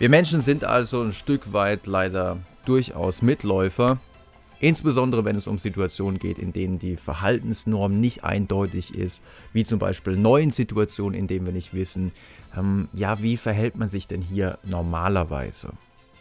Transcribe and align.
Wir 0.00 0.08
Menschen 0.08 0.40
sind 0.40 0.64
also 0.64 1.02
ein 1.02 1.12
Stück 1.12 1.52
weit 1.52 1.86
leider 1.86 2.38
durchaus 2.64 3.20
Mitläufer, 3.20 3.98
insbesondere 4.58 5.26
wenn 5.26 5.36
es 5.36 5.46
um 5.46 5.58
Situationen 5.58 6.18
geht, 6.18 6.38
in 6.38 6.54
denen 6.54 6.78
die 6.78 6.96
Verhaltensnorm 6.96 8.00
nicht 8.00 8.24
eindeutig 8.24 8.94
ist, 8.94 9.20
wie 9.52 9.62
zum 9.62 9.78
Beispiel 9.78 10.16
neuen 10.16 10.52
Situationen, 10.52 11.12
in 11.12 11.26
denen 11.26 11.44
wir 11.44 11.52
nicht 11.52 11.74
wissen, 11.74 12.12
ähm, 12.56 12.88
ja, 12.94 13.20
wie 13.20 13.36
verhält 13.36 13.76
man 13.76 13.88
sich 13.88 14.08
denn 14.08 14.22
hier 14.22 14.58
normalerweise? 14.64 15.68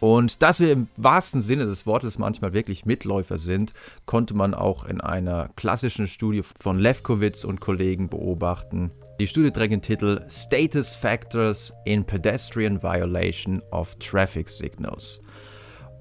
Und 0.00 0.40
dass 0.40 0.60
wir 0.60 0.72
im 0.72 0.88
wahrsten 0.96 1.42
Sinne 1.42 1.66
des 1.66 1.84
Wortes 1.84 2.16
manchmal 2.16 2.54
wirklich 2.54 2.86
Mitläufer 2.86 3.36
sind, 3.36 3.74
konnte 4.06 4.32
man 4.32 4.54
auch 4.54 4.86
in 4.86 5.02
einer 5.02 5.50
klassischen 5.54 6.06
Studie 6.06 6.40
von 6.42 6.78
Lefkowitz 6.78 7.44
und 7.44 7.60
Kollegen 7.60 8.08
beobachten. 8.08 8.90
Die 9.18 9.26
Studie 9.26 9.50
trägt 9.50 9.72
den 9.72 9.80
Titel 9.80 10.20
Status 10.28 10.92
Factors 10.92 11.72
in 11.86 12.04
Pedestrian 12.04 12.82
Violation 12.82 13.62
of 13.70 13.94
Traffic 13.94 14.50
Signals. 14.50 15.22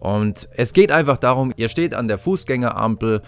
Und 0.01 0.49
es 0.51 0.73
geht 0.73 0.91
einfach 0.91 1.17
darum, 1.17 1.53
ihr 1.55 1.69
steht 1.69 1.95
an 1.95 2.09
der 2.09 2.17
Fußgängerampel 2.17 3.21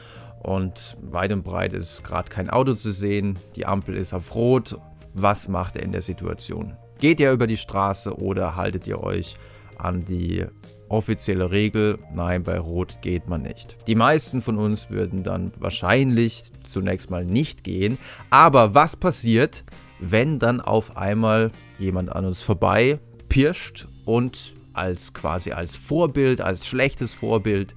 und 0.43 0.97
weit 1.01 1.31
und 1.31 1.43
breit 1.43 1.71
ist 1.71 2.03
gerade 2.03 2.29
kein 2.29 2.49
Auto 2.49 2.73
zu 2.73 2.91
sehen, 2.91 3.39
die 3.55 3.65
Ampel 3.65 3.95
ist 3.95 4.13
auf 4.13 4.35
Rot. 4.35 4.77
Was 5.13 5.47
macht 5.47 5.77
ihr 5.77 5.83
in 5.83 5.93
der 5.93 6.01
Situation? 6.01 6.75
Geht 6.99 7.21
ihr 7.21 7.31
über 7.31 7.47
die 7.47 7.55
Straße 7.55 8.13
oder 8.19 8.57
haltet 8.57 8.87
ihr 8.87 9.01
euch 9.01 9.37
an 9.79 10.05
die 10.05 10.45
offizielle 10.89 11.51
Regel, 11.51 11.99
nein, 12.13 12.43
bei 12.43 12.59
Rot 12.59 13.01
geht 13.01 13.27
man 13.27 13.41
nicht. 13.41 13.77
Die 13.87 13.95
meisten 13.95 14.41
von 14.41 14.57
uns 14.57 14.89
würden 14.89 15.23
dann 15.23 15.51
wahrscheinlich 15.59 16.51
zunächst 16.63 17.09
mal 17.09 17.25
nicht 17.25 17.63
gehen. 17.63 17.97
Aber 18.29 18.73
was 18.73 18.95
passiert, 18.95 19.63
wenn 19.99 20.39
dann 20.39 20.61
auf 20.61 20.95
einmal 20.97 21.51
jemand 21.79 22.15
an 22.15 22.25
uns 22.25 22.41
vorbei 22.41 22.99
pirscht 23.29 23.87
und 24.05 24.53
als 24.73 25.13
quasi 25.13 25.51
als 25.51 25.75
Vorbild, 25.75 26.39
als 26.39 26.65
schlechtes 26.65 27.13
Vorbild, 27.13 27.75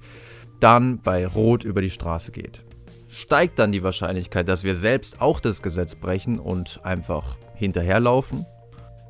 dann 0.59 0.99
bei 0.99 1.25
Rot 1.25 1.63
über 1.63 1.81
die 1.81 1.89
Straße 1.89 2.31
geht? 2.31 2.63
Steigt 3.09 3.59
dann 3.59 3.73
die 3.73 3.83
Wahrscheinlichkeit, 3.83 4.47
dass 4.47 4.63
wir 4.63 4.73
selbst 4.73 5.19
auch 5.19 5.41
das 5.41 5.61
Gesetz 5.61 5.95
brechen 5.95 6.39
und 6.39 6.79
einfach 6.83 7.37
hinterherlaufen? 7.55 8.45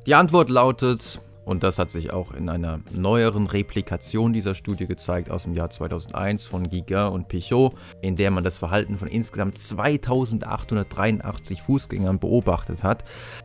Die 0.06 0.16
Antwort 0.16 0.50
lautet, 0.50 1.20
und 1.44 1.62
das 1.62 1.78
hat 1.78 1.90
sich 1.90 2.12
auch 2.12 2.32
in 2.32 2.48
einer 2.48 2.80
neueren 2.94 3.46
Replikation 3.46 4.32
dieser 4.32 4.54
Studie 4.54 4.86
gezeigt 4.86 5.30
aus 5.30 5.44
dem 5.44 5.54
Jahr 5.54 5.70
2001 5.70 6.46
von 6.46 6.70
Guiguin 6.70 7.12
und 7.12 7.28
Pichot, 7.28 7.74
in 8.00 8.16
der 8.16 8.30
man 8.30 8.44
das 8.44 8.56
Verhalten 8.56 8.96
von 8.96 9.08
insgesamt 9.08 9.58
2883 9.58 11.62
Fußgängern 11.62 12.18
beobachtet 12.18 12.84
hat. 12.84 13.04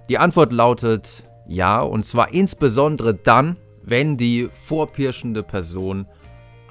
Die 0.09 0.17
Antwort 0.17 0.51
lautet 0.51 1.23
ja, 1.47 1.81
und 1.81 2.05
zwar 2.05 2.33
insbesondere 2.33 3.13
dann, 3.13 3.57
wenn 3.81 4.17
die 4.17 4.49
vorpirschende 4.51 5.43
Person 5.43 6.07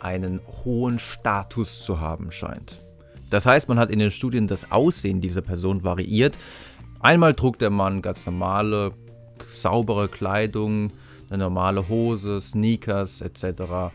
einen 0.01 0.41
hohen 0.65 0.99
Status 0.99 1.83
zu 1.83 1.99
haben 1.99 2.31
scheint. 2.31 2.87
Das 3.31 3.47
heißt, 3.47 3.69
man 3.69 3.79
hat 3.79 3.91
in 3.91 3.99
den 3.99 4.11
Studien 4.11 4.47
das 4.47 4.71
Aussehen 4.71 5.21
dieser 5.21 5.41
Person 5.41 5.83
variiert. 5.83 6.37
Einmal 7.01 7.35
trug 7.35 7.59
der 7.59 7.71
Mann 7.71 8.03
ganz 8.03 8.25
normale, 8.27 8.93
saubere 9.47 10.09
Kleidung, 10.09 10.93
eine 11.29 11.45
normale 11.45 11.89
Hose, 11.89 12.41
Sneakers 12.41 13.21
etc. 13.21 13.93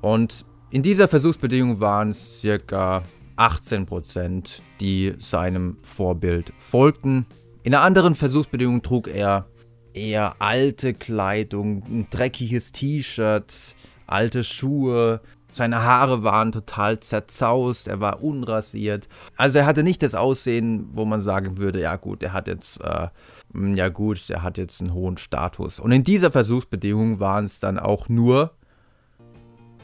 Und 0.00 0.44
in 0.70 0.82
dieser 0.82 1.08
Versuchsbedingung 1.08 1.80
waren 1.80 2.10
es 2.10 2.40
circa 2.40 3.02
18%, 3.36 4.60
die 4.80 5.14
seinem 5.18 5.76
Vorbild 5.82 6.52
folgten. 6.58 7.26
In 7.62 7.74
einer 7.74 7.84
anderen 7.84 8.14
Versuchsbedingung 8.14 8.82
trug 8.82 9.08
er 9.08 9.46
eher 9.92 10.36
alte 10.38 10.94
Kleidung, 10.94 11.82
ein 11.88 12.06
dreckiges 12.10 12.72
T-Shirt, 12.72 13.74
alte 14.06 14.44
Schuhe. 14.44 15.20
Seine 15.56 15.82
Haare 15.82 16.22
waren 16.22 16.52
total 16.52 17.00
zerzaust, 17.00 17.88
er 17.88 17.98
war 17.98 18.22
unrasiert. 18.22 19.08
Also 19.38 19.60
er 19.60 19.64
hatte 19.64 19.82
nicht 19.82 20.02
das 20.02 20.14
Aussehen, 20.14 20.90
wo 20.92 21.06
man 21.06 21.22
sagen 21.22 21.56
würde, 21.56 21.80
ja 21.80 21.96
gut, 21.96 22.22
er 22.22 22.34
hat 22.34 22.46
jetzt 22.46 22.78
äh, 22.84 23.08
hm, 23.54 23.74
ja 23.74 23.88
gut, 23.88 24.28
der 24.28 24.42
hat 24.42 24.58
jetzt 24.58 24.82
einen 24.82 24.92
hohen 24.92 25.16
Status. 25.16 25.80
Und 25.80 25.92
in 25.92 26.04
dieser 26.04 26.30
Versuchsbedingung 26.30 27.20
waren 27.20 27.46
es 27.46 27.58
dann 27.58 27.78
auch 27.78 28.10
nur 28.10 28.50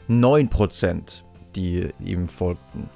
9%, 0.07 1.23
die 1.55 1.89
ihm 1.99 2.27
folgten. 2.27 2.87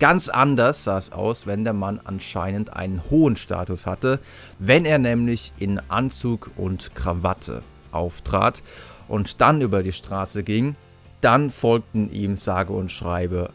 Ganz 0.00 0.28
anders 0.28 0.82
sah 0.82 0.98
es 0.98 1.12
aus, 1.12 1.46
wenn 1.46 1.62
der 1.62 1.74
Mann 1.74 2.00
anscheinend 2.02 2.72
einen 2.72 3.00
hohen 3.10 3.36
Status 3.36 3.86
hatte, 3.86 4.18
wenn 4.58 4.84
er 4.84 4.98
nämlich 4.98 5.52
in 5.60 5.80
Anzug 5.88 6.50
und 6.56 6.96
Krawatte 6.96 7.62
auftrat 7.92 8.64
und 9.06 9.40
dann 9.40 9.60
über 9.60 9.84
die 9.84 9.92
Straße 9.92 10.42
ging, 10.42 10.74
dann 11.20 11.50
folgten 11.50 12.10
ihm 12.10 12.36
sage 12.36 12.72
und 12.72 12.90
schreibe 12.90 13.50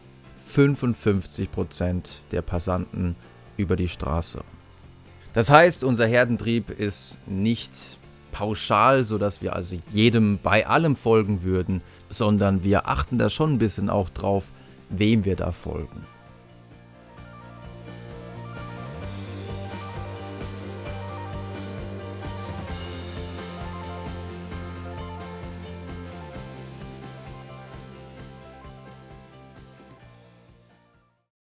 55% 0.52 2.22
der 2.30 2.42
Passanten 2.42 3.16
über 3.56 3.76
die 3.76 3.88
Straße. 3.88 4.42
Das 5.32 5.50
heißt, 5.50 5.84
unser 5.84 6.06
Herdentrieb 6.06 6.70
ist 6.70 7.18
nicht 7.26 7.98
pauschal, 8.32 9.04
sodass 9.04 9.42
wir 9.42 9.54
also 9.54 9.76
jedem 9.92 10.38
bei 10.42 10.66
allem 10.66 10.96
folgen 10.96 11.42
würden, 11.42 11.82
sondern 12.08 12.64
wir 12.64 12.88
achten 12.88 13.18
da 13.18 13.28
schon 13.28 13.54
ein 13.54 13.58
bisschen 13.58 13.90
auch 13.90 14.10
drauf, 14.10 14.52
wem 14.88 15.24
wir 15.24 15.36
da 15.36 15.52
folgen. 15.52 16.06